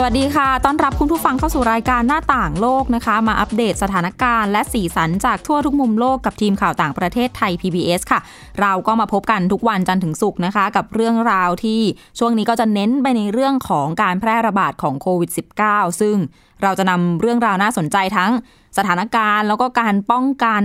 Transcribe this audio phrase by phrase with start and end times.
[0.00, 8.20] สวัสดีค่ะ ต้อนรับคุณผู้ฟังเข้าสู่รายการหน้าต่างโลกนะคะ มาอัปเดตสถานการณ์และสีสันจากทั่วทุกมุมโลกกับทีมข่าวต่างประเทศไทย PBS ค่ะ
[8.60, 11.80] เราก็มาพบกันทุกวันจันทร์ถึงศุกร์นะคะ กับเรื่องราวที่
[12.18, 15.30] ช่วงนี้ก็จะเน้นไปในเรื่องของการแพร่ระบาดของโควิด
[15.64, 16.16] -19 ซึ่ง
[16.62, 18.30] เราจะนำเรื่องราวน่าสนใจทั้ง
[18.78, 20.62] สถานการณ์ แล้วก็การป้องกัน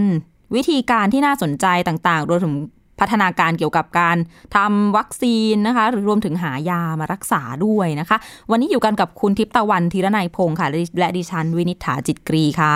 [0.55, 2.55] วิธีการที่น่าสนใจต่างๆรวมถึง
[2.99, 4.17] พัฒนาการเกี่ยวกับการ
[4.55, 8.17] ทำวัคซีนนะคะ หรือรวมถึงหายามารักษาด้วยนะคะ
[8.51, 10.67] วันนี้อยู่กันกับคุณทิพย์ตะวันธีรนัยพงศ์ค่ะ
[10.99, 12.75] และดิฉันวินิษฐาจิตกรีค่ะ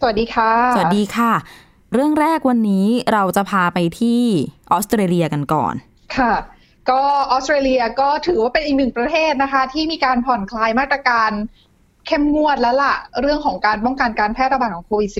[0.00, 1.32] สวัสดีค่ะ สวัสดีค่ะ
[1.92, 4.22] เรื่องแรกวันนี้เราจะพาไปที่
[4.72, 5.74] ออสเตรเลียกันก่อน
[6.16, 6.34] ค่ะ
[6.90, 11.30] ก็ออสเตรเลียก็ถือว่าเป็นอีกหนึ่งประเทศนะคะ ที่มีการผ่อนคลายมาตรการ
[12.06, 15.10] เข้มงวดแล้วล่ะ เรื่องของการป้องกันการแพร่ระบาดของโควิด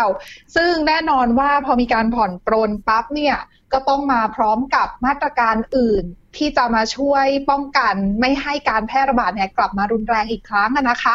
[0.00, 3.36] -19 ซึ่งแน่นอนว่าพอมีการผ่อนปรนปั๊บเนี่ย
[3.74, 6.04] ก็ต้องมาพร้อมกับมาตรการอื่น
[6.36, 11.14] ที่จะมาช่วยป้องกันไม่ให้การแพร่ระบาดเนี่ยกลับมารุนแรงอีกครั้งนะคะ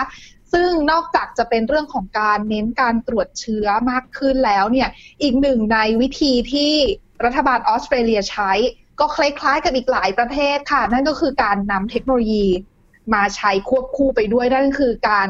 [0.53, 4.89] ซึ่งนอกจากจะเป็นเรื่องของการเน้นการตรวจเชื้อมากขึ้นแล้วเนี่ย
[5.21, 6.73] อีกหนึ่งในวิธีที่
[7.25, 8.51] รัฐบาลออสเตรเลียใช้
[8.99, 12.47] ก็คล้ายๆกับอีกหลายประเทศค่ะ นั่นก็คือการนำเทคโนโลยี
[13.13, 15.29] มาใช้ควบคู่ไปด้วยนั่นคือการ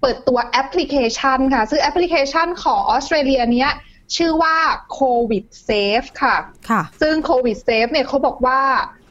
[0.00, 3.70] เปิดตัวแอปพลิเคชันค่ะ ซึ่งแอปพลิเคชันของออสเตรเลียเนี้ย
[4.16, 4.56] ชื่อว่า
[4.92, 6.36] โควิดเซฟค่ะ
[6.68, 8.60] ค่ะ ซึ่งโควิดเซฟเนี่ยเขาบอกว่า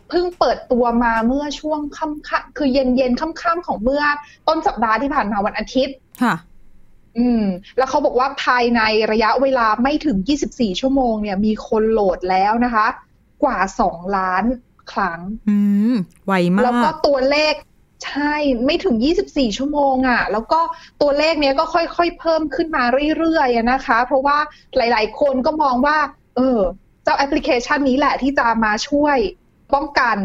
[0.09, 4.03] เพิ่งเปิดตัวมาเมื่อช่วงค่ำคือเย็นเย็นค่ำๆของเมื่อ
[4.47, 6.35] ต้นสัปดาห์ที่ผ่านมาวันอาทิตย์ค่ะ
[7.17, 7.43] อืม
[7.77, 10.17] แล้วเขาบอกว่าภายในระยะเวลาไม่ถึง
[10.49, 12.87] 24 ชั่วโมงเนี่ย มีคนโหลดแล้วนะคะ
[13.43, 13.57] กว่า
[13.89, 14.43] 2 ล้าน
[14.91, 15.57] ครั้ง อื
[15.91, 15.93] ม
[16.25, 17.53] ไวมาก แล้วก็ตัวเลข
[18.05, 18.95] ใช่ไม่ถึง
[19.27, 20.59] 24 ชั่วโมงอะ่ะ แล้วก็
[21.01, 22.83] ตัวเลขเนี้ยก็ค่อยๆ เพิ่มขึ้นมา
[23.17, 24.37] เรื่อยๆนะคะ เพราะว่า
[24.77, 25.97] หลายๆ คนก็มองว่า
[26.35, 26.59] เออ
[27.03, 29.17] เจ้าแอปพลิเคชันนี้แหละที่จะมาช่วย
[29.73, 30.17] ป้องกัน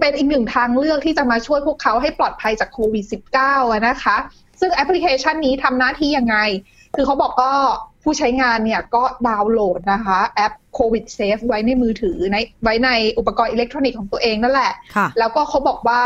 [0.00, 3.04] เป็นอีกหนึ่งทางเลือกที่จะมาช่วยพวกเขาให้ปลอดภัยจากโควิด
[3.38, 4.16] -19 อะนะคะ
[4.60, 6.36] ซึ่งแอปพลิเคชันนี้ทำหน้าที่ยังไง
[6.94, 7.50] คือเขาบอกก็
[8.02, 16.02] ผู้ใช้งานเนี่ยก็ดาวน์โหลดนะคะแอปโควิดเซฟไว้ในมือถือในไว้ในอุปกรณ์อิเล็กทรอนิกส์ของตัวเองนั่นแหละค่ะแล้วก็เขาบอกว่า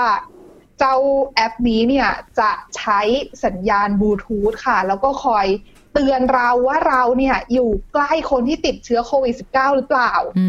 [0.84, 1.00] เจ้า
[1.34, 2.08] แอปนี้เนี่ย
[2.40, 3.00] จะใช้
[3.44, 5.46] สัญญาณบลูทูธค่ะ แล้วก็คอย
[5.94, 10.48] เตือนเราว่าเราเนี่ยอยู่ใกล้คนที่ติดเชื้อโควิด -19 หรือเปล่าอื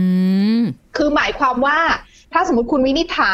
[0.59, 0.61] ม
[0.95, 1.79] คือหมายความว่า
[2.33, 3.33] ถ้าสมมติคุณวินิษฐา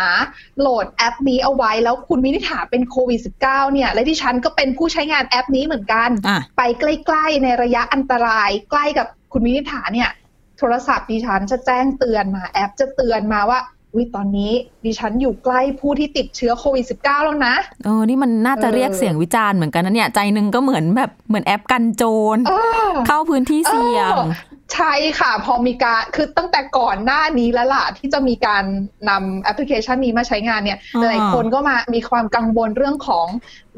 [0.59, 10.09] โหลดแอปนี้เอาไว้ แล้วคุณวินิษฐาเป็นโควิด -19 เนี่ย และที่ฉันก็เป็นผู้ใช้งานแอปนี้เหมือนกันอะไปใกล้ๆในระยะอันตราย ใกล้กับคุณวินิษฐาเนี่ย
[10.57, 13.59] โทรศัพท์ดิฉันจะแจ้งเตือนมาแอปจะเตือนมาว่า
[13.97, 14.51] วิตอนนี้
[14.85, 17.55] ดิฉันอยู่ใกล้ผู้ที่ติดเชื้อโควิด -19 แล้วนะ
[17.85, 22.03] เออนี่มันน่าจะเออเรียกเสียงวิจารณ์เหมือนกันนะเนี่ย ใจหนึงก็เหมือนแบบเหมือนแอปกันโจ
[22.35, 22.53] รเอ
[22.87, 24.29] อเข้าพื้นที่เสี่ยงเออ
[24.75, 28.63] ใช่ค่ะ พอมีการคือตั้งแต่ก่อนหน้านี้แล้วล่ะ ที่จะมีการ
[29.09, 33.27] นำแอปพลิเคชันนี้มาใช้งานเนี่ยอ่าหลายคนก็มามีความกังวลเรื่องของ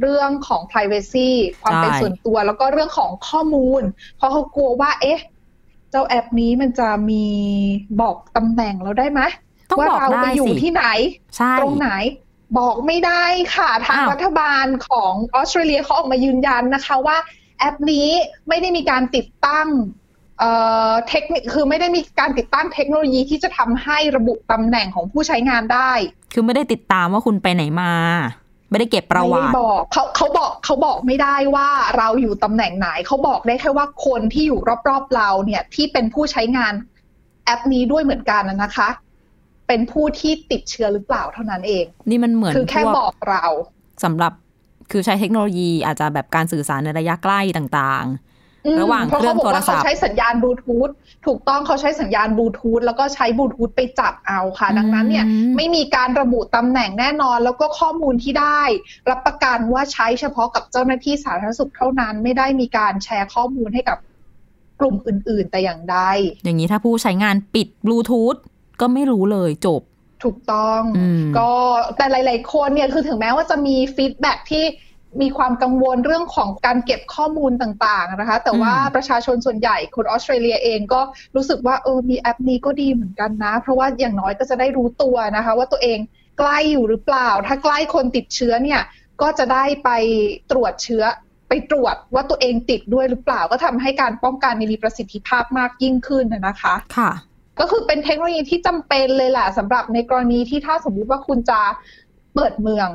[0.01, 1.29] เรื่องของ privacy
[1.61, 3.81] ความเป็นใช่ส่วนตัว แล้วก็เรื่องของข้อมูล
[4.17, 5.19] เพราะเขากลัวว่า เอ๊ะ
[5.91, 7.25] เจ้าแอปนี้มันจะมี
[8.01, 9.21] บอกตำแหน่งเราได้ไหม
[9.71, 10.85] ต้องว่าบอกเราได้ไปอยู่สิที่ไหน
[11.35, 11.89] ใช่ตรงไหน
[12.57, 13.23] บอกไม่ได้
[13.55, 17.17] ค่ะ ทางอ้าวรัฐบาลของออสเตรเลียเขาออกมายืนยันนะคะว่า
[17.59, 18.07] แอปนี้
[18.47, 19.67] ไม่ได้มีการติดตั้ง
[20.39, 20.51] เอ่
[20.89, 25.91] อเทคนิคคือไม่ได้มีการติดตั้งเทคโนโลยีที่จะทำให้ระบุตำแหน่งของผู้ใช้งานได้
[26.33, 27.91] คือไม่ได้ติดตามว่าคุณไปไหนมา
[28.69, 34.59] ไม่ได้เก็บประวัไม่ได้ติบอกเขาเขาบอกเขาบอกไม่ได้ว่าเราอยู่ตำแหน่งไหนเขาบอกได้แค่ว่าคนที่อยู่
[34.89, 36.73] รอบๆเราเนี่ยที่เป็นผู้ใช้งาน
[37.45, 38.89] แอปนี้ด้วยเหมือนกันน่ะนะคะ
[39.71, 43.45] เป็นผู้ที่ติดเชื้อหรือเปล่าเท่านั้นเอง นี่มันเหมือนคือแค่พวกบอกเรา
[44.03, 44.33] สำหรับ
[44.91, 48.05] คือใช้เทคโนโลยีอาจจะแบบการสื่อสารในระยะใกล้ต่าง
[48.65, 50.89] อืมระหว่างเพราะเครื่เขาองบอกว่าโทรศัพท์เขาใช้สัญญาณบลูทูธ
[51.25, 55.25] ถูกต้องเขาใช้สัญญาณบลูทูธแล้วก็ใช้บลูทูธไปจับเอาค่ะอืมดังนั้นเนี่ย
[55.57, 58.61] ไม่มีการระบุตำแหน่งแน่นอน แล้วก็ข้อมูลที่ได้
[59.09, 63.97] รับประกันว่าใช้เฉพาะกับเจ้าหน้าที่สาธารณสุขเท่านั้น ไม่ได้มีการแชร์ข้อมูลให้กับ
[64.79, 68.35] กลุ่มอื่น ๆ แต่อย่างใดๆอย่างนี้ถ้าผู้ใช้งานปิดบลูทูธ
[68.81, 69.81] ก็ไม่รู้เลยจบ
[70.23, 71.51] ถูกต้องอืมก็
[71.97, 74.65] แต่หลาย ๆ คนเนี่ยคือถึงแม้ว่าจะมีฟีดแบ็ที่
[75.21, 81.01] มีความกังวลเรื่องของการเก็บข้อมูลต่างๆนะคะ แต่ว่าประชาชนส่วนใหญ่คนออสเตรเลียเองก็
[81.35, 85.99] รู้สึกว่าเออมีแอปนี้ก็ดีเหมือนกันนะ เพราะว่าอย่างน้อยก็จะได้รู้ตัวนะคะ ว่าตัวเอง
[86.39, 88.81] ใกล้อยู่หรือเปล่า ถ้าใกล้คนติดเชื้อเนี่ย
[89.21, 89.89] ก็จะได้ไป
[90.51, 91.03] ตรวจเชื้อ
[91.49, 97.11] ไปตรวจว่าตัวเองติดด้วยหรือเปล่า ก็ทำให้การป้องกันมีประสิทธิภาพมากยิ่งขึ้นนะนะคะ ค่ะ
[97.59, 101.59] ก็คือเป็นเทคโนโลยีที่จำเป็นเลยแหละสำหรับในกรณีที่ถ้าสมมุติว่าคุณจะ
[102.35, 102.87] เปิดเมือง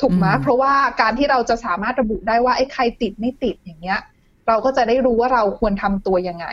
[0.00, 4.00] ถูกไหมเพราะว่าการที่เราจะสามารถระบุได้ว่าไอ้ใครติดไม่ติดอย่างเงี้ย
[4.48, 6.46] เราก็จะได้รู้ว่าเราควรทำตัวยังไง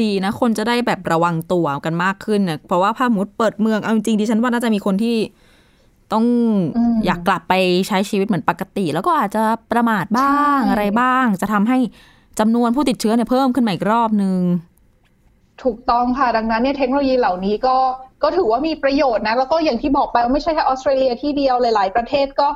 [0.00, 5.16] ดีนะ คนจะได้แบบระวังตัวกันมากขึ้นเนี่ยเพราะว่าภาพมุดเปิดเมืองเอาจริงดิฉันว่าน่าจะมีคนที่
[6.12, 6.24] ต้อง
[6.76, 7.54] ออยากกลับไป
[7.88, 9.42] ใช้ชีวิตเหมือนปกติ แล้วก็อาจจะ
[9.72, 11.78] ประมาทบ้างอะไรบ้าง จะทำให้
[12.38, 14.38] จำนวนผู้ติดเชื้อเนี่ยเพิ่มขึ้นมาอีกรอบนึง
[15.64, 17.76] ถูกต้องค่ะ ดังนั้นเนี่ยเทคโนโลยีเหล่านี้ก็
[18.22, 22.48] ก็ถือว่ามีประโยชน์นะ แล้วก็อย่างที่บอกไปว่าไม่ใช่แค่ออสเตรเลียที่เดียวหลาย ๆ ประเทศก็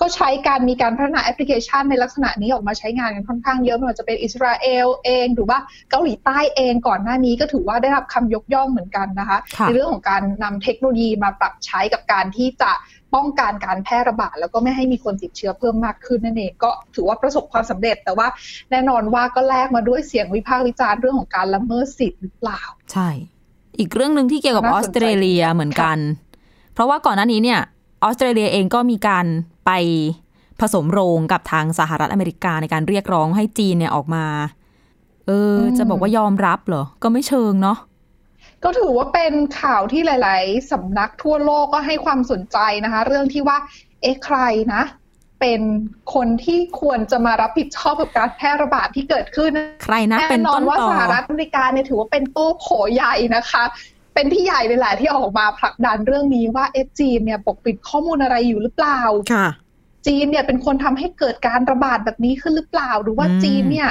[0.00, 5.58] ก็ใช้การมีการพัฒนาแอปพลิเคชันในลักษณะนี้ออกมาใช้งานกันค่อนข้างเยอะไม่ว่าจะเป็นอิสราเอลเองหรือว่า
[5.90, 12.70] เกาหลีใต้เองก่อนหน้านี้ก็ถือว่าได้รับคำยกย่องเหมือนกันนะคะ ในเรื่องของการนำเทคโนโลยีมาปรับใช้กับการที่จะ
[13.14, 18.28] ป้องกันการแพร่ระบาดแล้วก็ไม่ให้มีคนติดเชื้อเพิ่มมากขึ้นนั่นเองก็ถือว่าประสบความสำเร็จ แต่ว่า
[18.70, 22.60] แน่นอนว่าก็แลกมาด้วยเสียงวิพากษ์วิจารณ์เรื่องของการละเมิดสิทธิ์หรือเปล่า
[22.92, 23.08] ใช่
[23.78, 25.98] อีกเรื่องหนึ่งที่เกี่ยวกับออสเตรเลียเหมือนกัน
[26.74, 27.60] เพราะว่าก่อนหน้านี้เนี่ย
[28.04, 29.26] ออสเตรเลียเองก็มีการ
[29.66, 29.70] ไป
[30.60, 34.24] ผสมโรงกับทางสหรัฐอเมริกาในการเรียกร้องให้จีนเนี่ยออกมา
[35.26, 37.78] เออ จะบอกว่ายอมรับเหรอ ก็ไม่เชิงเนาะ
[38.64, 43.58] ก็ถือว่าเป็นข่าวที่หลาย ๆสำนักทั่วโลกก็ให้ความสนใจนะคะ เรื่องที่ว่า
[44.02, 44.38] เอ๊ะใคร
[44.74, 44.82] นะ
[45.40, 45.60] เป็น
[46.14, 49.50] คนที่ควรจะมารับผิดชอบกับการแพร่ระบาดที่เกิดขึ้น
[49.84, 53.62] ใครนะเป็นต้นว่าสหรัฐอเมริกาเนี่ยถือว่าเป็นโต้โผใหญ่นะคะ
[54.14, 59.00] เป็นพี่ใหญ่เลยแหละที่ออกมาผลักดันเรื่องนี้ว่าเอจีนเนี่ยปกปิดข้อมูลอะไรอยู่หรือเปล่า
[59.32, 59.46] ค่ะ
[60.06, 63.90] จีนเนี่ยเป็นคนทำให้เกิดการระบาดแบบนี้ขึ้นหรือเปล่า หรือว่าจีนเนี่ย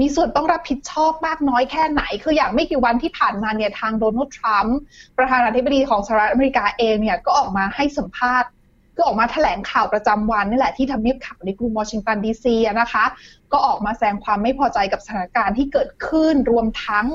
[0.00, 4.78] มีส่วนต้องรับผิดชอบมากน้อยแค่ไหน คืออย่างไม่กี่วันที่ผ่านมาเนี่ยทางโดนัลด์ทรัมป์
[5.18, 8.48] ประธานาธิบดีของสหรัฐอเมริกาเองเนี่ยก็ออกมาให้สัมภาษณ์
[8.96, 13.04] ก็ออกมาแถลงข่าวประจำวันนี่แหละที่ทำเนียบข่าวในกรุงวอชิงตันดีซีนะคะ
[13.52, 17.06] ก็ออกมาแสดงความไม่พอใจกับสถานการณ์ที่เกิดขึ้นรวมทั้ง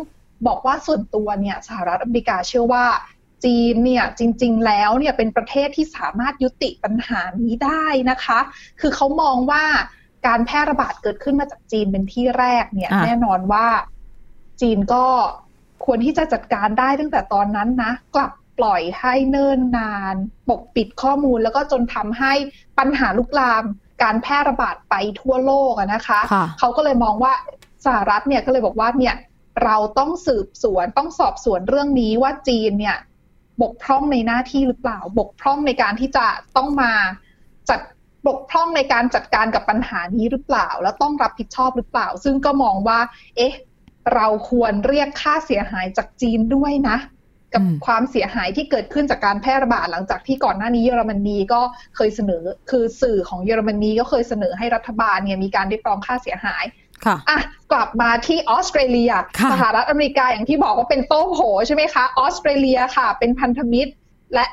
[0.48, 2.86] บอกว่าส่วนตัวเนี่ยสหรัฐอเมริกาเชื่อว่า
[3.46, 8.40] จีนเนี่ยจริง ๆ แล้วเนี่ยเป็นประเทศที่สามารถยุติปัญหานี้ได้นะคะ
[8.82, 9.64] คือเขามองว่า
[10.28, 13.68] การแพร่ระบาดเกิดขึ้นมาจากจีนเป็นที่แรกเนี่ยแน่นอนว่า
[14.62, 15.06] จีนก็
[15.86, 20.16] ควรที่จะจัดการได้ตั้งแต่ตอนนั้นนะ กลับปล่อยให้เนิ่นนาน
[20.50, 22.34] ปกปิดข้อมูลแล้วก็จนทำให้
[22.80, 23.64] ปัญหาลุกลาม
[24.04, 26.20] การแพร่ระบาดไปทั่วโลกนะคะ
[26.60, 27.34] เขาก็เลยมองว่า
[27.86, 29.16] สหรัฐเนี่ยก็เลยบอกว่าเนี่ย
[29.64, 32.98] เราต้องสืบสวนต้องสอบสวนเรื่องนี้ว่าจีนเนี่ย
[33.62, 36.26] บกพร่องในหน้าที่หรือเปล่า บกพร่องในการที่จะ
[36.58, 36.92] ต้องมา
[37.70, 37.80] จัด
[38.28, 43.00] บกพร่องในการจัดการกับปัญหานี้หรือเปล่า แล้วต้องรับผิดชอบหรือเปล่า ซึ่งก็มองว่า
[43.38, 43.54] เอ๊ะ
[44.16, 46.98] เราควรเรียกค่าเสียหายจากจีนด้วยนะ
[47.54, 51.62] กับความเสียหายที่เกิดขึ้นจากการแพร่ระบาดหลังจากที่ก่อนหน้านี้เยอรมนีก็
[51.96, 56.64] เคยเสนอ คือสื่อของเยอรมนีก็เคยเสนอให้รัฐบาลเนี่ยมีการเรียกร้องค่าเสียหาย
[57.06, 57.40] ค่ะอะ
[57.72, 59.12] กลับมาที่ออสเตรเลีย
[59.52, 63.92] สหรัฐอเมริกาอย่างที่บอกว่าเป็นโต้โผใช่ไหมคะออสเตรเลียค่ะ เป็นพันธมิตร
[64.34, 64.46] และ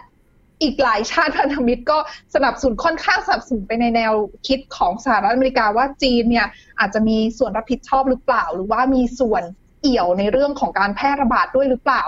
[0.63, 1.99] อีกหลายชาติพันธมิตรก็
[2.35, 4.13] สนับสนุนค่อนข้างสนับสนุนไปในแนว
[4.47, 6.47] คิดของสหรัฐอเมริกาว่าจีนเนี่ย
[6.79, 9.43] อาจจะมีส่วนรับผิดชอบหรือเปล่า หรือว่ามีส่วน
[9.81, 12.03] เอี่ยวในเรื่องของการแพร่ระบาดด้วยหรือเปล่า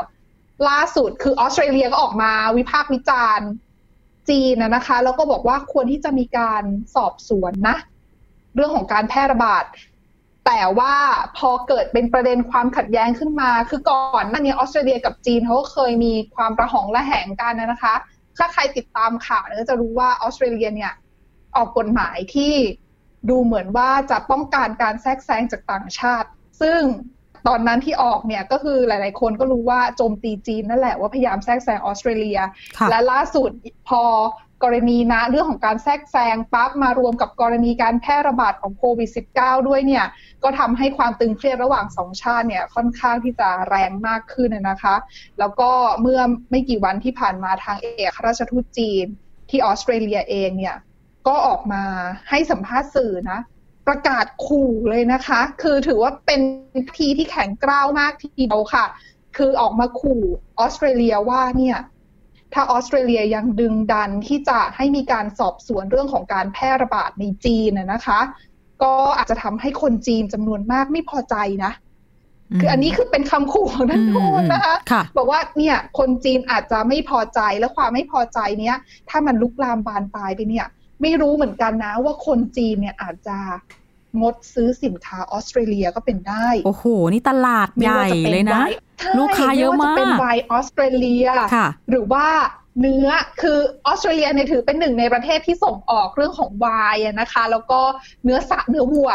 [0.69, 3.49] ล่าสุดคือออสเตรเลียก็ออกมาวิพากษ์วิจารณ์
[4.29, 6.63] จีนนะคะ แล้วก็บอกว่าควรที่จะมีการ
[6.95, 7.77] สอบสวนนะ
[8.55, 9.65] เรื่องของการแพร่ระบาด
[10.47, 10.95] แต่ว่า
[11.39, 17.95] พอเกิดเป็นประเด็นความขัดแย้งขึ้นมา คือก่อนหน้านี้ออสเตรเลียกับจีนเขาก็เคยมีความประหองระแหงกันนะคะ
[18.39, 20.93] ถ้าใครติดตามข่าวเนี่ยจะรู้ว่าออสเตรเลียเนี่ย
[21.57, 22.55] ออกกฎหมายที่
[23.31, 26.29] ดูเหมือนว่าจะป้องกันการแทรกแซงจากต่างชาติ
[26.61, 26.81] ซึ่ง
[27.49, 32.39] ตอนนั้นที่ออกเนี่ยก็คือหลาย ๆ คนก็รู้ว่าโจมตีจีนนั่นแหละว่าพยายามแทรกแซงออสเตรเลีย
[32.91, 33.51] และล่าสุด
[33.89, 34.03] พอ
[34.63, 40.05] กรณีนะเรื่องของการแทรกแซงปั๊บมารวมกับกรณีการแพร่ระบาดของโควิด -19 ด้วยเนี่ย
[40.43, 44.95] ก็ทำให้ความตึงเครียดระหว่างสองชาติเนี่ยค่อนข้างที่จะแรงมากขึ้นนะคะ
[45.39, 49.07] แล้วก็เมื่อไม่กี่วันที่ผ่านมาทางเอกราชทูตจีน
[49.51, 50.77] ที่ออสเตรเลียเองเนี่ย
[51.29, 51.83] ก็ออกมา
[52.29, 53.41] ให้สัมภาษณ์สื่อนะ
[53.87, 56.41] ประกาศขู่เลยนะคะ คือถือว่าเป็น
[56.97, 58.85] ทีที่แข็งกร้าวมากทีเดียวค่ะ
[59.37, 60.23] คือออกมาขู่
[60.59, 61.77] ออสเตรเลียว่าเนี่ย
[62.55, 68.21] ถ้าออสเตรเลียยังดึงดันที่จะให้มีการสอบสวนเรื่องของการแพร่ระบาดในจีนนะคะ
[68.83, 71.73] ก็อาจจะทำให้คนจีนจำนวนมากไม่พอใจนะ
[72.61, 74.77] คืออันนี้คือเป็นคำขู่ของท่านทูตนะคะ
[75.17, 78.77] บอกว่าเนี่ยคนจีนอาจจะไม่พอใจและความไม่พอใจเนี้ย
[79.11, 80.67] ถ้ามันลุกลามบานปลายไปเนี่ย
[81.03, 83.39] ไม่รู้เหมือนกันนะว่าคนจีนเนี่ยอาจจะ
[84.21, 88.63] งดซื้อสินค้าออสเตรเลียก็เป็นได้ โอ้โห นี่ตลาดใหญ่เลยนะ
[89.19, 91.27] ลูกค้าเยอะมากเป็นไวน์ออสเตรเลีย
[91.91, 92.27] หรือว่า
[92.81, 93.09] เนื้อ
[93.43, 97.81] คือออสเตรเลียเนี่ยถือเป็นหนึ่งในประเทศที่ส่งออกเรื่องของไวน์นะคะ แล้วก็
[98.25, 99.11] เนื้อสัตว์เนื้อวัว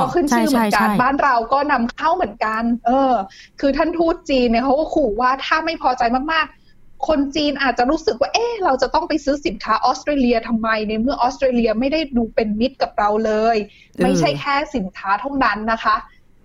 [0.00, 3.12] ก็ขึ้นชื่อเหมือนกันบ้านเราก็นำเข้าเหมือนกัน เออ
[3.60, 6.63] คือท่านทูตจีนเนี่ยเขาก็ขู่ว่าถ้าไม่พอใจมากๆ
[7.08, 13.56] คนจีนอาจจะรู้สึกว่า เอ๊ะเราจะต้องไปซื้อสินค้าออสเตรเลียทำไมในเมื่อออสเตรเลียไม่ได้ดูเป็นมิตรกับเราเลย
[14.02, 15.96] ไม่ใช่แค่สินค้าเท่านั้นนะคะ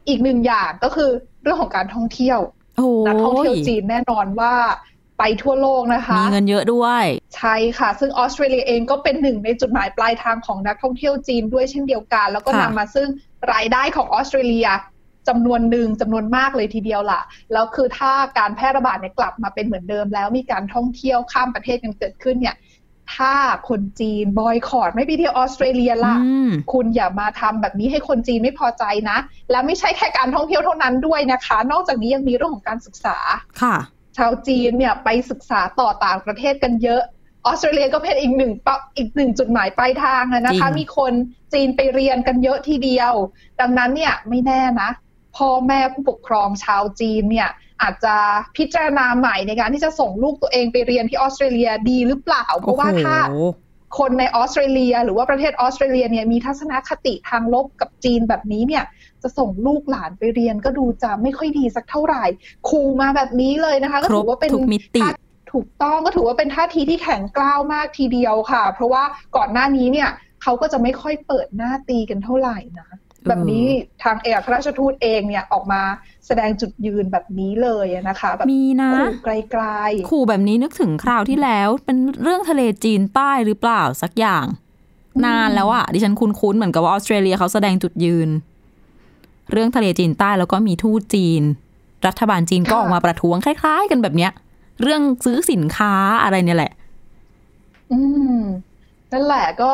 [0.07, 1.09] อีกหนึ่งอย่างก็คือ
[1.43, 2.39] เรื่องของการท่องเที่ยว
[3.07, 4.53] นักท่องเที่ยวจีนแน่นอนว่า
[5.19, 7.03] ไปทั่วโลกนะคะ มีเงินเยอะด้วย
[7.37, 13.07] ใช่ค่ะ ซึ่งออสเตรเลียเองก็เป็นหนึ่งในจุดหมายปลายทางของนักท่องเที่ยวจีนด้วยเช่นเดียวกัน แล้วก็นำมาซึ่ง
[13.53, 14.67] รายได้ของออสเตรเลีย
[15.29, 17.21] จำนวนหนึ่งจำนวนมากเลยทีเดียวล่ะ
[17.53, 22.55] แล้วคือถ้าการแพร่ระบาดเนี่ยกลับมาเป็นเหมือนเดิม แล้วมีการท่องเที่ยวข้ามประเทศกันเกิดขึ้นเนี่ย
[23.15, 23.33] ถ้า
[23.69, 26.15] คนจีนบอยคอรดไม่ไปเที่ยวออสเตรเลียล่ะ
[26.73, 29.17] คุณอย่ามาทำแบบนี้ให้คนจีนไม่พอใจนะ
[29.51, 33.17] แล้วไม่ใช่แค่การท่องเที่ยวเท่านั้นด้วยนะคะ นอกจากนี้ยังมีเรื่องของการศึกษา
[33.61, 33.75] ค่ะ
[34.17, 37.01] ชาวจีนเนี่ยไปศึกษาต่อต่างประเทศกันเยอะ
[37.45, 41.13] ออสเตรเลียก็เป็นอีกหนึ่งปอีกหนึ่งจุดหมายปลายทางนะคะ มีคน
[41.53, 43.13] จีนไปเรียนกันเยอะทีเดียว
[43.59, 44.89] ดังนั้นเนี่ยไม่แน่นะ
[45.39, 47.49] พ่อแม่ผู้ปกครองชาวจีนเนี่ย
[47.81, 48.15] อาจจะ
[48.57, 53.15] พิจารณาใหม่ในการที่จะส่งลูกตัวเองไปเรียนที่ออสเตรเลียดีหรือเปล่า เพราะว่าถ้า
[53.99, 58.83] คนในออสเตรเลีย หรือว่าประเทศออสเตรเลียเนี่ยมีทัศนคติทางลบกับจีนแบบนี้เนี่ย
[59.23, 62.23] จะส่งลูกหลานไปเรียนก็ดูจะไม่ค่อยดีสักเท่าไหร่
[62.69, 65.01] ครูมาแบบนี้เลยนะคะ ก็ถือว่าเป็นมิติ
[65.51, 69.03] ถูกต้องก็ถือว่าเป็นท่าทีที่แข็งกร้าวมากทีเดียวค่ะ เพราะว่า
[69.35, 70.09] ก่อนหน้านี้เนี่ย
[70.43, 72.89] เขาก็จะไม่ค่อยเปิดหน้าตีกันเท่าไหร่นะ
[73.29, 73.67] แบบนี้
[74.03, 75.81] ทางเอกราชทูตเองเนี่ยออกมา
[76.27, 84.45] แสดงจุดยืนแบบนี้เลยนะคะแบบมีนะขู่ไกลๆขู่แบบนี้นึกถึงคราวที่แล้ว เป็นเรื่องทะเลจีนใต้หรือเปล่าสักอย่าง
[85.25, 88.29] นานแล้วอะดิฉันคุ้นๆเหมือนกับว่าออสเตรเลียเขาแสดงจุดยืน
[89.51, 91.41] เรื่องทะเลจีนใต้แล้วก็มีทูตจีน
[92.07, 94.31] รัฐบาลจีนก็ออกมาประท้วงคล้าย ๆ กันแบบเนี้ย
[94.81, 95.93] เรื่องซื้อสินค้า
[96.23, 96.71] อะไรเนี่ยแหละ
[97.91, 97.99] อื
[98.37, 98.39] ม
[99.11, 99.73] นั่นแหละก็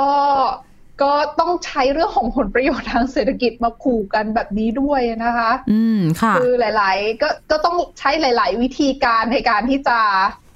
[1.01, 9.99] ก็ต้องใช้เรื่องของผลประโยชน์ทางเศรษฐกิจมาขู่กันแบบนี้ด้วยนะคะ อืมค่ะ คือหลาย ๆ ก็ก็ต้องใช้หลาย ๆ วิธีการในการที่จะ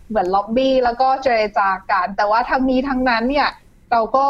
[0.09, 3.49] เหมือนล็อบบี้แล้วก็เจรจากัน แต่ว่าทั้งนี้ทั้งนั้นเนี่ย
[3.91, 4.25] เราก็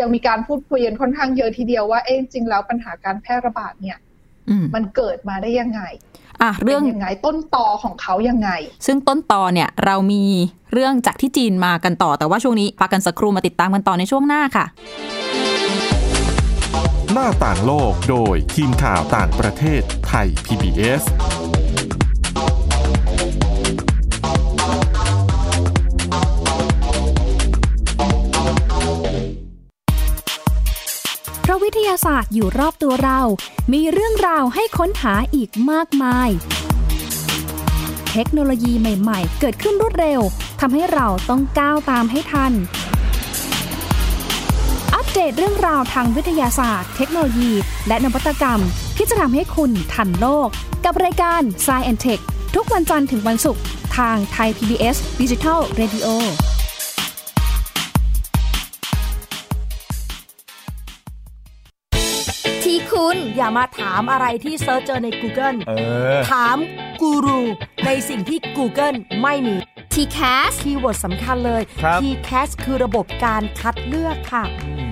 [0.00, 3.98] ยังมีการพูดคุยกันค่อนข้างเยอะทีเดียวว่าเอ๊ะจริงแล้วปัญหาการแพร่ระบาดเนี่ย
[4.74, 5.82] มันเกิดมาได้ยังไง
[6.42, 8.50] อะเรื่องยังไงต้นตอของเขายังไง
[8.86, 10.22] ซึ่งต้นตอเนี่ยเรามี
[10.72, 14.66] เรื่องจากที่จีนมากันต่อแต่ว่าช่วงนี้พักกันสักครู่มาติดตามกันต่อในช่วงหน้าค่ะ
[17.14, 21.02] หน้าต่างโลกโดยทีมข่าวต่างประเทศไทย PBS
[31.42, 33.20] เพราะวิทยาศาสตร์อยู่รอบตัวเรา
[33.72, 36.28] มีเรื่องราวให้ค้นหาอีกมากมาย
[38.12, 40.20] เทคโนโลยีใหม่ ๆ เกิดขึ้นรวดเร็ว
[40.60, 42.52] ทำให้เราต้องก้าวตามให้ทัน
[45.30, 47.52] ตเรื่องราวทางวิทยาศาสตร์ เทคโนโลยี
[47.88, 48.60] และนวัตกรรม
[48.96, 50.48] ที่จะทำให้คุณทันโลก
[50.84, 52.18] กับรายการ s ซ e อนเทค
[52.54, 53.62] ทุกวันจันทร์ถึงวันศุกร์
[53.96, 56.06] ทางไทย PBS Digital Radio
[62.64, 65.58] ที่คุณอย่ามาถามอะไรที่ search เจอใน Google
[66.30, 66.56] ถาม
[67.00, 67.40] กูรู
[67.86, 69.56] ในสิ่งที่ Google ไม่มี
[69.94, 71.62] TCAS keyword สำคัญเลย
[72.00, 74.44] TCAS คือระบบการคัดเลือกค่ะ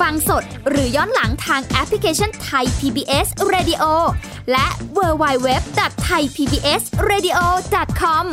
[0.00, 3.84] ฟังสดหรือย้อนหลังทางแอปพลิเคชันไทย PBS Radio
[4.52, 5.48] และ w w w
[6.06, 7.38] t h a i PBS Radio
[8.00, 8.26] com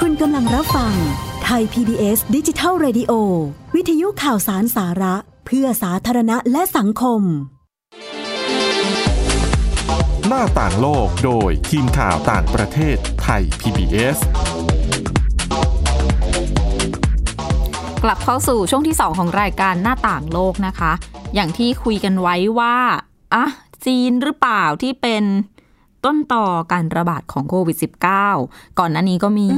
[0.00, 0.94] คุณกำลังรับฟัง
[1.44, 3.12] ไทย PBS ดิจิทัล Radio
[3.74, 5.14] วิทยุข่าวสารสาระ
[5.46, 7.22] เพื่อสาธารณะและสังคม
[10.28, 14.18] หน้าต่างโลกโดยทีมข่าวต่างประเทศ ไทย PBS
[18.02, 20.92] กลับเข้าสู่ช่วงที่ 2 ของรายการหน้าต่างโลกนะคะ
[21.34, 22.76] อย่างที่คุยกันไว้ว่า
[23.34, 23.44] อะ
[23.86, 25.24] จีนหรือเปล่าที่เป็น
[26.04, 27.76] ต้นต่อการระบาดของโควิด
[28.26, 29.50] -19 ก่อนหน้านี้ก็มี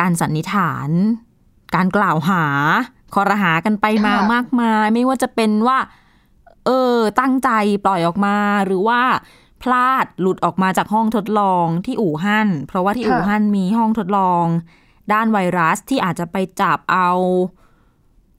[0.00, 0.88] การสันนิษฐาน
[1.74, 2.44] การกล่าวหา
[3.14, 5.78] คอรหากันไปมามากมาย ไม่ว่าจะเป็นว่า
[6.66, 7.50] เออ ตั้งใจ
[7.84, 9.00] ปล่อยออกมาหรือว่า
[9.62, 14.44] พลาดหลุดออกมาจากห้องทดลองที่อู่ฮั่นเพราะว่าที่อู่ฮั่นมีห้องทดลอง
[15.12, 17.10] ด้านไวรัสที่อาจจะไปจับเอา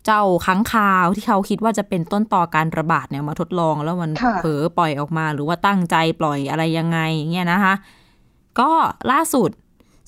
[0.06, 7.00] เจ้าค้างคาวที่เขาคิดว่าจะเป็นต้นต่อการระบาดเนี่ยมาทดลองแล้วมันค่ะเผลอปล่อยออกมา หรือว่าตั้งใจปล่อยอะไรยังไง
[7.32, 7.74] เงี้ยนะคะ
[8.60, 8.72] ก็
[9.12, 9.50] ล่าสุด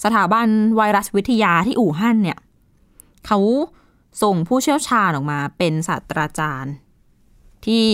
[0.03, 2.39] สถาบันไวรัสวิทยาที่อู่ฮั่นเนี่ย
[3.27, 3.39] เขา
[4.24, 6.74] ส่งผู้เชี่ยวชาญออกมาเป็นศาสตราจารย์
[7.65, 7.86] ที่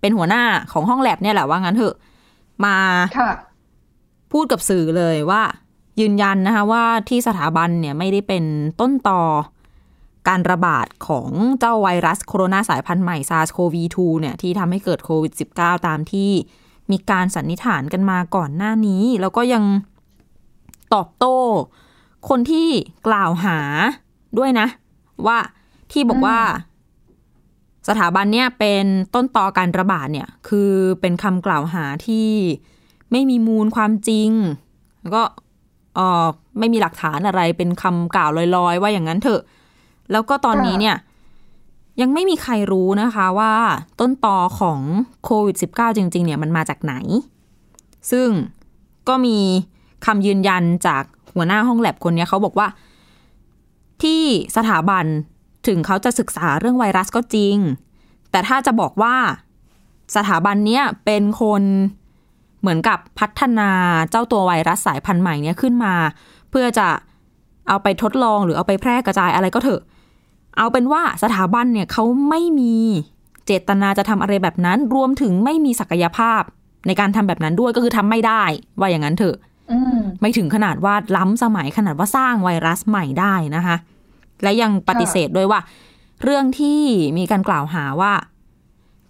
[0.00, 1.94] เป็นหัวหน้าของห้องแลบเนี่ยแหละว่างั้นเถอะ
[2.64, 2.76] มา
[3.18, 3.30] ค่ะ
[4.32, 5.42] พูดกับสื่อเลยว่า
[6.00, 8.44] ยืนยันนะคะว่าที่สถาบันเนี่ยไม่ได้เป็น
[8.80, 9.22] ต้นต่อ
[10.28, 11.28] การระบาดของ
[11.60, 16.30] เจ้าไวรัสโคโรนาสายพันธุ์ใหม่ SARS-CoV-2 เนี่ยที่ทำให้เกิดโควิด -19 ตามที่
[16.90, 19.64] มีการสันนิษฐานกันมาก่อนหน้านี้ แล้วก็ยัง
[20.94, 21.38] ตอบโต้
[22.28, 22.68] คนที่
[23.06, 23.58] กล่าวหา
[24.38, 24.66] ด้วยนะ
[25.26, 25.38] ว่า
[25.92, 26.38] ที่บอกว่า
[27.88, 32.28] สถาบันเนี่ยเป็นต้นต่อการระบาดเนี่ยคือเป็นคำกล่าวหาที่
[33.12, 34.30] ไม่มีมูลความจริง
[35.02, 35.22] แล้วก็
[35.94, 36.26] เออ
[36.58, 39.42] ไม่มีหลักฐานอะไรเป็นคำกล่าวลอยๆ ว่าอย่างนั้นเถอะ
[40.12, 40.96] แล้วก็ตอนนี้เนี่ย
[42.00, 43.52] ยังไม่มีใครรู้นะคะว่า
[44.00, 44.80] ต้นตอของ
[45.24, 46.94] โควิด -19 จริง ๆ เนี่ยมันมาจากไหน
[48.10, 48.28] ซึ่ง
[49.08, 49.38] ก็มี
[50.06, 51.02] คำยืนยันจาก
[51.34, 52.68] หัวหน้าห้องแลบคนเนี้ยเขาบอกว่า
[54.02, 54.22] ที่
[54.56, 55.04] สถาบัน
[55.68, 57.56] ถึงเขาจะศึกษาเรื่องไวรัสก็จริง
[58.30, 59.16] แต่ถ้าจะบอกว่า
[60.16, 61.62] สถาบันเนี้ยเป็นคน
[62.60, 63.70] เหมือนกับพัฒนา
[64.10, 65.94] เจ้าตัวไวรัสสายพันธุ์ใหม่เนี้ยขึ้นมา
[66.50, 66.88] เพื่อจะ
[67.68, 69.82] เอาไปทดลองหรือเอาไปแพร่กระจายอะไรก็เถอะ
[70.58, 72.76] เอาเป็นว่าสถาบันเนี่ยเขาไม่มี
[73.46, 76.42] เจตนาจะทำอะไรแบบนั้น รวมถึงไม่มีศักยภาพ
[76.86, 78.42] ในการทำแบบนั้นด้วยก็คือทำไม่ได้
[78.78, 79.36] ว่าอย่างนั้นเถอะ
[79.72, 83.76] อืมไม่ถึงขนาดว่าล้ำสมัยขนาดว่าสร้างไวรัสใหม่ได้นะคะ
[84.42, 85.60] และยังปฏิเสธด้วยว่า
[86.22, 86.80] เรื่องที่
[87.18, 88.12] มีการกล่าวหาว่า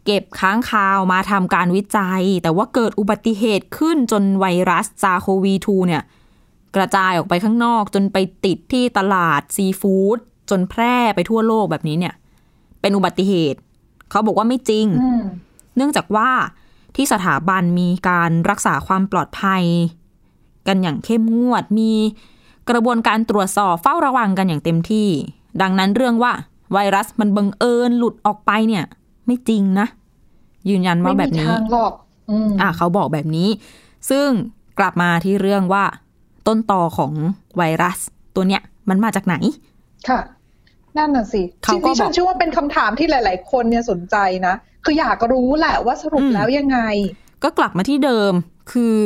[0.04, 6.02] เก็บค้างคาวมาทำการวิจัย แต่ว่าเกิดอุบัติเหตุขึ้นจนไวรัสซาโควี2เนี่ย
[6.76, 10.18] กระจายออกไปข้างนอกจนไปติดที่ตลาดซีฟู้ด
[10.50, 12.14] จนแพร่ไปทั่วโลกแบบนี้เนี่ย
[12.80, 13.58] เป็นอุบัติเหตุ
[14.10, 14.86] เขาบอกว่าไม่จริง
[15.76, 16.30] เนื่องจากว่า
[16.96, 19.62] ที่สถาบันมีการรักษาความปลอดภัย
[20.66, 21.92] กันอย่างเข้มงวดมี
[22.70, 25.08] กระบวนการตรวจสอบเฝ้าระวังกันอย่างเต็มที่
[25.62, 26.32] ดังนั้นเรื่องว่า
[26.72, 28.84] ไวรัสมันบังเอิญหลุดออกไปเนี่ย
[29.26, 29.86] ไม่จริงนะ
[30.68, 31.92] ยืนยันว่าแบบนี้ไม่มีทางหรอก
[32.30, 33.48] อืมอะเขาบอกแบบนี้
[34.10, 34.28] ซึ่ง
[34.78, 35.84] กลับมาที่เรื่องว่า
[36.46, 37.12] ต้นตอของ
[37.56, 37.98] ไวรัส
[38.34, 39.36] ตัวเนี้ย มันมาจากไหน
[40.08, 40.20] ค่ะ
[40.96, 46.78] นั่นน่ะสิเขาจริงก็ๆฉับอนกเชื่อว่าเป็นคำถามที่หลาย ๆ คนเนี่ยสนใจนะ คืออยากรู้แหละว่าสรุปอืมแล้วยังไง
[47.44, 48.32] ก็กลับมาที่เดิม
[48.72, 48.96] คือ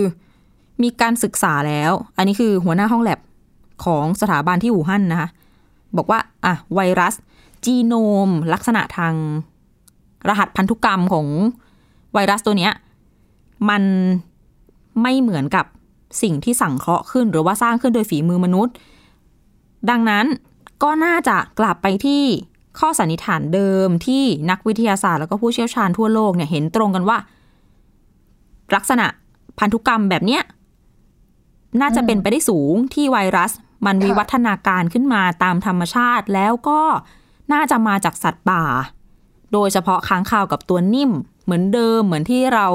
[0.83, 3.19] มีการศึกษาแล้ว อันนี้คือหัวหน้าห้องแลบ
[3.85, 5.29] ของสถาบันที่อู่ฮั่นนะคะ
[5.97, 7.15] บอกว่าอะไวรัส
[7.65, 7.95] จีโน
[8.27, 9.15] ม ลักษณะทาง
[10.29, 11.27] รหัสพันธุกรรมของ
[12.15, 12.73] ไวรัสตัวเนี้ย
[13.69, 13.83] มัน
[15.03, 15.67] ไม่เหมือนกับ
[16.23, 18.75] สิ่งที่สังเคราะห์ขึ้น หรือว่าสร้างขึ้นโดยฝีมือมนุษย์
[19.91, 20.27] ดังนั้น
[20.83, 22.23] ก็น่าจะกลับไปที่
[22.79, 27.19] ข้อสันนิษฐานเดิมที่นักวิทยาศาสตร์แล้วก็ผู้เชี่ยวชาญทั่วโลกเนี่ยเห็นตรงกันว่า
[28.75, 29.07] ลักษณะ
[29.59, 30.43] พันธุกรรมแบบเนี้ย
[31.81, 33.53] น่าจะเป็นไปได้สูงที่ไวรัส
[33.87, 36.81] มันวิวัฒนาการขึ้นมาตามธรรมชาติแล้วก็
[37.53, 38.65] น่าจะมาจากสัตว์ป่า
[39.53, 41.11] โดยเฉพาะค้างคาวกับตัวนิ่ม
[41.45, 42.67] เหมือนเดิมเหมือนที่เรา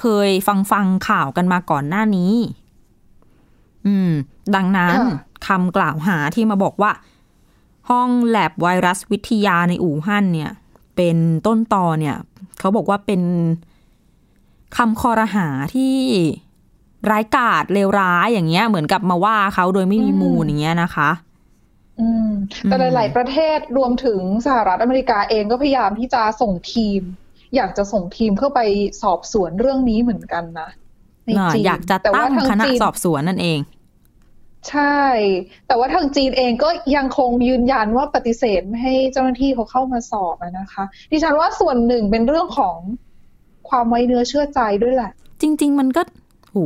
[0.00, 2.34] เคยฟังฟังข่าวกันมาก่อนหน้านี้
[3.86, 4.10] อืม
[4.54, 6.90] ดังนั้นค่ะคำกล่าวหาที่มาบอกว่า
[7.90, 10.50] ห้องแลบไวรัสวิทยาในอู่ฮั่นเนี่ย
[10.96, 12.16] เป็นต้นตอเนี่ย
[12.58, 13.22] เขาบอกว่าเป็น
[14.76, 15.96] คำคอรหาที่
[17.10, 21.10] ร้ายกาจเลวร้ายอย่างเงี้ย เหมือนกับมาว่าเขาโดยไม่มีมูลอย่างเงี้ยนะคะ
[22.00, 22.30] อืม
[22.64, 27.02] แต่อืมหลาย ๆ ประเทศรวมถึงสหรัฐอเมริกาเองก็พยายามที่จะส่งทีม
[27.56, 28.60] อยากจะส่งทีมเข้าไป
[29.02, 30.68] สอบสวนเรื่องนี้เหมือนกันนะ
[31.24, 33.60] ในน่ะจีนอยากจะแต่ตั้ว่างทางคณะจีนสอบสวนนั่นเอง
[34.70, 35.00] ใช่
[35.66, 42.76] แต่ว่าทางจีนเองก็ยังคงยืนยันว่าปฏิเสธไม่ให้เจ้าหน้าที่เขาเข้ามาสอบอะนะคะ ดิฉันว่าส่วนหนึ่งเป็นเรื่องของ
[43.68, 46.58] ความไว้เนื้อเชื่อใจด้วยแหละ จริง ๆ มันก็โห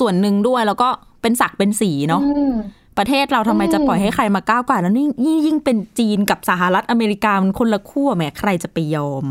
[0.00, 0.88] ส่วนหนึ่งด้วยแล้วก็
[1.22, 2.54] เป็นศักดิ์เป็นสีเนาะอืม
[2.98, 9.24] ประเทศเราทำไมอืมจะปล่อยให้ใครมาก้าวไก่ายแล้วนี่นี่ยิ่งเป็นจีนกับสหรัฐอเมริกามันคนละขั้วแหมใครจะไปยอม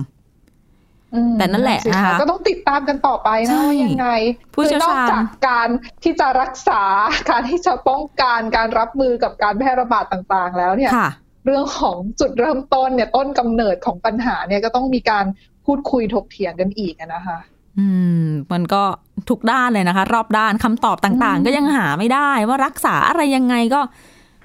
[1.13, 4.07] อืมแต่นั่นแหละสินะคะก็ต้องติดตามกันต่อไปใช่นะว่ายังไง
[4.53, 5.69] ผู้เชี่ยวชาญคือนอกจากการ
[6.03, 6.83] ที่จะรักษา
[7.29, 11.09] การที่จะป้องกันการรับมือกับการแพร่ระบาดต่างๆ แล้วเนี่ยค่ะ
[11.45, 15.25] เรื่องของจุดเริ่มต้นเนี่ยต้นกำเนิดของปัญหาเนี่ยก็ต้องมีการ
[15.65, 17.38] พูดคุยถกเถียงกันอีกอะนะคะ
[17.77, 17.85] อื
[18.23, 18.83] มมันก็
[19.29, 23.81] ทุกด้านเลยนะคะ รอบด้านคำตอบต่างๆ ก็ยังหาไม่ได้ว่ารักษาอะไรยังไงก็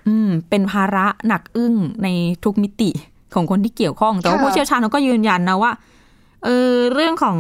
[0.07, 2.09] อืม เป็นภาระหนักอึ้งใน
[2.45, 2.90] ทุกมิติ
[3.35, 5.73] ของคนที่เกี่ยวข้อง แต่ว่าค่ะผู้เชี่ยวชาญเขาก็ยืนยันนะว่า
[6.45, 7.38] เออเรื่องของ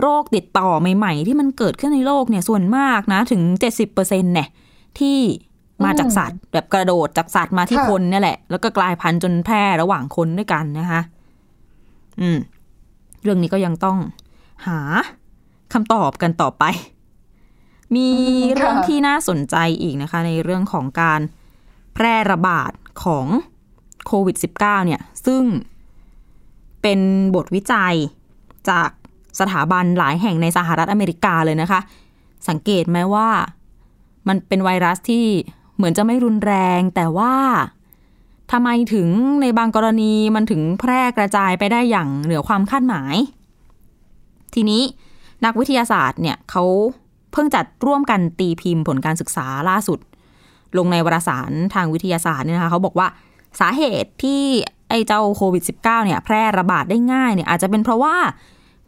[0.00, 4.48] โรคติดต่อใหม่ ๆ ที่มันเกิดขึ้นในโลกเนี่ยส่วนมากนะ ถึง70%เนี่ย
[4.98, 5.18] ที่
[5.84, 11.00] มาจากสัตว์ แบบกระโดดจากสัตว์มาที่คนเนี่ยแหละ แล้วก็กลายพันธุ์จนแพร่ระหว่างคนด้วยกันนะคะ
[12.20, 12.38] อืม
[13.22, 13.96] เรื่องนี้ก็ยังต้อง
[14.66, 14.80] หา
[15.72, 16.64] คำตอบกันต่อไป
[17.94, 18.08] มี
[18.54, 21.20] เรื่องที่น่าสนใจอีกนะคะ ในเรื่องของการ
[21.94, 22.72] แพร่ระบาด
[23.04, 23.26] ของ
[24.06, 25.42] โควิด -19 เนี่ย ซึ่ง
[26.82, 27.00] เป็น
[27.34, 27.94] บทวิจัย
[28.70, 28.90] จาก
[29.40, 31.80] สถาบันหลายแห่งในสหรัฐอเมริกาเลยนะคะ
[32.48, 33.28] สังเกตไหมว่า
[34.28, 35.24] มันเป็นไวรัสที่
[35.76, 37.34] เหมือนจะไม่รุนแรงแต่ว่า
[38.52, 39.08] ทำไมถึง
[39.42, 43.14] ในบางกรณีมันถึงแพร่กระจายไปได้อย่างเหนือความคาดหมาย
[44.54, 44.82] ทีนี้
[45.44, 46.64] นักวิทยาศาสตร์เนี่ยเขา
[47.32, 49.98] เพิ่งจัดร่วมกันตีพิมพ์ผลการศึกษาล่าสุด
[50.78, 53.08] ลงในวารสารทางวิทยาศาสตร์เนี่ยนะคะเขาบอกว่า
[53.60, 54.42] สาเหตุที่
[54.88, 58.16] ไอ้เจ้าโควิด -19 เนี่ยแพร่ระบาดได้ง่ายเนี่ยอาจจะเป็นเพราะว่า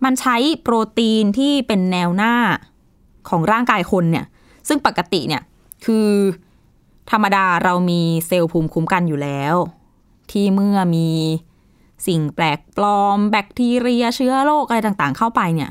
[0.05, 2.35] มันใช้โปรตีนที่เป็นแนวหน้า
[3.29, 4.27] ของร่างกายคนเนี่ย
[4.69, 5.43] ซึ่งปกติเนี่ย
[5.85, 6.09] คือ
[7.11, 9.55] ธรรมดาเรามีเซลล์ภูมิคุ้มกันอยู่แล้ว
[10.31, 11.09] ที่เมื่อมี
[12.07, 15.71] สิ่งแปลกปลอม แบคทีเรียเชื้อโรคอะไรต่างๆ เข้าไปเนี่ย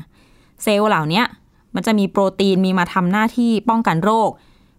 [0.62, 1.22] เซลล์เหล่านี้
[1.74, 4.30] มันจะมีโปรตีนมีมาทำหน้าที่ป้องกันโรค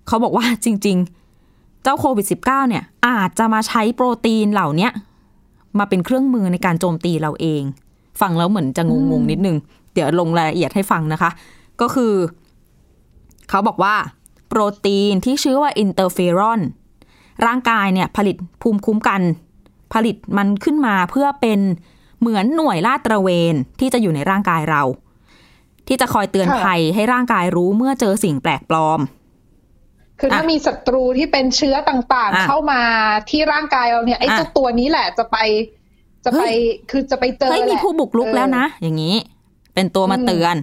[0.08, 0.98] เขาบอกว่าจริง
[1.42, 4.90] ๆ เจ้าโควิด -19 เนี่ยอาจจะมาใช้โปรตีนเหล่านี้
[5.80, 7.62] มาเป็นเครื่องมือในการโจมตีเราเอง
[8.22, 9.58] ฟังแล้วเหมือนจะงงๆนิดนึง
[9.94, 11.30] เดี๋ยวลงรายละเอียดให้ฟังนะคะ
[11.82, 12.14] ก็คือ
[13.50, 13.96] เขาบอกว่า
[14.48, 16.60] โปรตีนที่ชื่อว่า interferon
[17.46, 19.22] ร่างกายเนี่ยผลิตภูมิคุ้มกัน
[19.94, 21.60] ผลิตมันขึ้นมาเพื่อเป็น
[22.20, 24.82] เหมือนหน่วยลาดตระเวนที่จะอยู่ในร่างกายเรา
[25.88, 29.00] ที่จะคอยเตือนภัยให้ร่างกายรู้เมื่อเจอสิ่งแปลกปลอม
[30.20, 32.82] คือถ้ามีศัตรูที่เป็นเชื้อต่างๆ เข้ามา
[33.30, 35.38] ที่ร่างกายเราเนี่ยไอ้เจ้าตัวนี้แหละจะไป
[36.26, 36.44] จะไป
[36.92, 39.16] คือจะไปเจอเฮ้ยมีผู้บุกลุกแล้วนะ อย่างนี้
[39.74, 40.56] เป็นตัวมาเตือน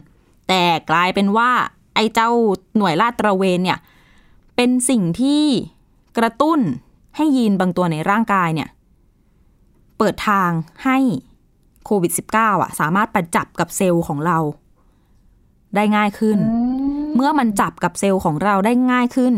[0.49, 1.51] แต่กลายเป็นว่า
[1.95, 2.31] ไอ้เจ้า
[2.77, 3.79] หน่วยลาดตระเวนเนี่ย
[4.57, 5.45] เป็นสิ่งที่
[6.19, 6.61] กระตุ้น
[7.17, 10.51] ให้ยีนบางตัวในร่างกายเนี่ยเปิดทาง
[10.85, 10.99] ให้
[11.85, 14.39] โควิด -19 อะ สามารถประจับกับเซลล์ของเรา
[15.77, 16.39] ได้ง่ายขึ้น
[17.17, 19.35] เมื่อมันจับกับเซลล์ของเราได้ง่ายขึ้น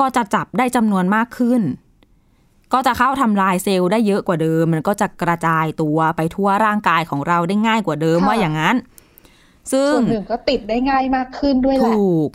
[0.00, 1.62] ก็จะจับได้จำนวนมากขึ้น
[2.72, 8.76] ก็จะเข้าทำลายเซลล์ได้เยอะกว่าเดิม มันก็จะกระจายตัวไปทั่วร่างกายของเราได้ง่ายกว่าเดิมว่าอย่างนั้น
[9.72, 12.30] ซึ่งส่วนหนึ่งก็ติดได้ง่ายมากขึ้นด้วยแหละถูก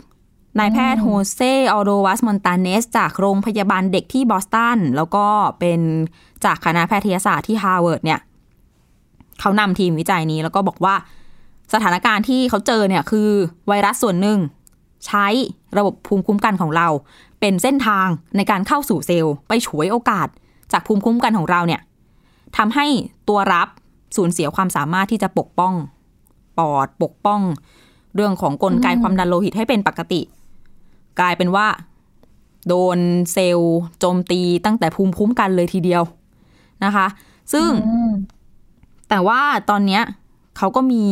[0.58, 1.40] นายแพทย์โฮเซ
[1.72, 5.26] ออร์โดวาส-มอนตาเนส จากโรงพยาบาลเด็กที่บอสตัน แล้วก็
[5.60, 5.80] เป็น
[6.44, 8.20] จากคณะแพทยศาสตร์ที่ฮาร์วาร์ดเนี่ย
[9.40, 10.94] เขานำทีมวิจัยนี้แล้วก็บอกว่า
[11.72, 13.28] สถานการณ์ที่เขาเจอเนี่ยคือ
[13.68, 14.38] ไวรัสส่วนหนึ่ง
[15.06, 15.26] ใช้
[15.78, 16.88] ระบบภูมิคุ้มกันของเรา
[17.40, 20.28] เป็นเส้นทางในการเข้าสู่เซลล์ ไปฉวยโอกาส
[20.72, 21.80] จากภูมิคุ้มกันของเราเนี่ย
[22.56, 22.86] ทำให้
[23.28, 23.68] ตัวรับ
[24.16, 25.74] สูญเสียความสามารถที่จะปกป้อง
[26.58, 27.40] ปอดปกป้อง
[28.14, 30.20] เรื่องของกลไกความดันโลหิตให้เป็นปกติ
[31.20, 31.66] กลายเป็นว่า
[32.68, 32.98] โดน
[33.32, 36.02] เซลล์โจมตีตั้งแต่ภูมิคุ้มกันเลยทีเดียว
[36.84, 37.06] นะคะ
[37.52, 37.70] ซึ่ง
[39.08, 40.02] แต่ว่าตอนเนี้ย
[40.56, 41.06] เขาก็มี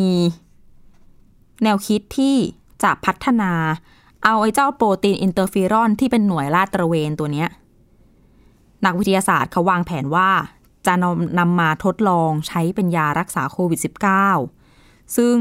[1.63, 2.37] แนวคิดที่
[2.83, 3.53] จะพัฒนา
[4.25, 7.49] เอาไอ้เจ้าโปรตีน interferon ที่เป็นหน่วยลาดตระเวนตัวเนี้ย
[8.85, 10.31] นักวิทยาศาสตร์เขาวางแผนว่า
[10.87, 13.81] จะนำนำมาทดลองใช้เป็นยารักษาโควิด
[14.47, 15.37] -19 ซึ่ง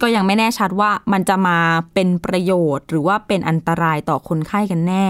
[0.00, 1.58] ก็ยังไม่แน่ชัดว่ามันจะมา
[1.94, 5.06] เป็นประโยชน์ หรือว่าเป็นอันตรายต่อคนไข้กันแน่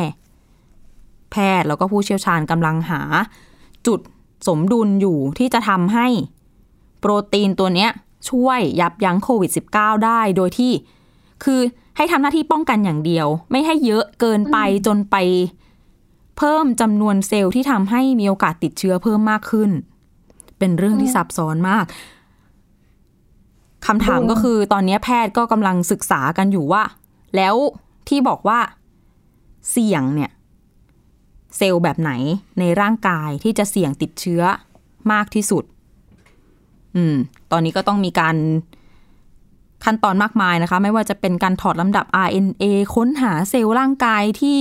[1.31, 3.01] แพทย์แล้วก็ผู้เชี่ยวชาญกำลังหา
[3.87, 4.01] จุด
[4.47, 6.07] สมดุลอยู่ที่จะทำให้
[7.01, 7.91] โปรตีนตัวเนี้ย
[8.31, 10.73] ช่วยยับยั้งโควิด -19 ได้โดยที่
[11.45, 11.61] คือ
[11.97, 15.17] ให้ทำหน้าที่ป้องกันอย่างเดียว ไม่ให้เยอะเกินไปจนไป
[16.39, 19.71] เพิ่มจำนวนเซลล์ที่ทำให้มีโอกาสติดเชื้อเพิ่มมากขึ้น
[20.59, 21.85] เป็นเรื่องที่ซับซ้อนมาก
[23.87, 26.83] คำถามก็คือตอนนี้แพทย์ก็กำลังศึกษากันอยู่ว่า
[27.37, 27.55] แล้ว
[28.09, 28.59] ที่บอกว่า
[29.71, 30.31] เสี่ยงเนี่ย
[31.57, 32.13] เซลล์แบบไหน
[32.61, 34.43] ในร่างกายที่จะเสี่ยงติดเชื้อ
[35.13, 35.65] มากที่สุด
[36.97, 37.17] อืม
[37.53, 38.37] ตอนนี้ก็ต้องมีการ
[39.85, 44.59] ขั้นตอนมากมายนะคะ ไม่ว่าจะเป็นการถอดลำดับ RNA ค้นหาเซลล์ร่างกายที่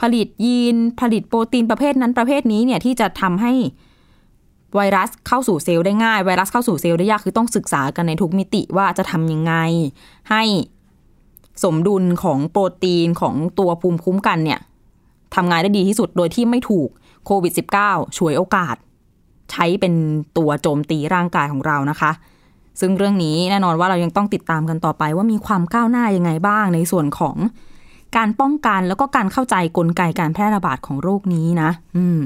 [0.00, 3.52] ผลิตยีน ผลิตโปรตีนประเภทนั้นประเภทนี้เนี่ยที่จะทำให้
[4.76, 9.54] ไวรัสเข้าสู่เซลล์ได้ง่าย ไวรัสเข้าสู่เซลล์ได้ยากคือต้องศึกษากันในทุกมิติว่าจะทำยังไง
[10.30, 10.42] ให้
[11.64, 14.60] สมดุลของโปรตีนของตัวภูมิคุ้มกันเนี่ย
[15.34, 16.88] ทำงานได้ดีที่สุดโดยที่ไม่ถูก
[17.26, 17.52] โควิด
[17.84, 18.76] -19 ช่วยโอกาส
[19.50, 19.94] ใช้เป็น
[20.36, 22.10] ตัวโจมตีร่างกายของเรานะคะ
[22.80, 27.36] ซึ่งเรื่องนี้แน่นอนว่าเรายังต้องติดตามกันต่อไปว่ามีความก้าวหน้ายังไงบ้างในส่วนของ
[28.16, 32.18] การป้องกันแล้วก็การเข้าใจกลไกการแพร่ระบาดของโรคนี้นะ อืม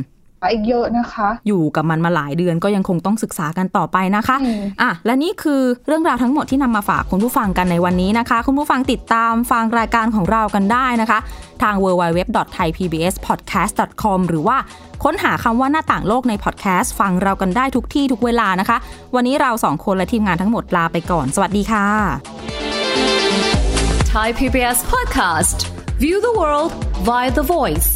[0.53, 11.19] อีกเยอะนะคะ อยู่กับมันมาหลายเดือนก็ยังคงต้องศึกษากันต่อไปนะคะอืมอะและนี่คือเรื่องราวทั้งหมดที่นำมาฝากคุณผู้ฟังกันในวันนี้นะคะ คุณผู้ฟังติดตามฟังรายการของเรากันได้นะคะ
[11.63, 14.57] ทาง www.thaipbspodcast.com หรือว่า
[15.05, 18.77] ค้นหาคำว่าหน้าต่างโลกในพอดแคสต์ฟังเรากันได้ทุกที่ทุกเวลานะคะ
[19.15, 21.87] วันนี้เราสองคนและทีมงานทั้งหมดลาไปก่อน สวัสดีค่ะ
[24.15, 25.59] Thai PBS podcast.
[25.99, 26.73] View the world
[27.09, 27.89] via the voice.